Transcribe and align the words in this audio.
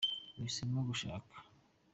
Uhisemo 0.39 0.79
gushaka 0.89 1.35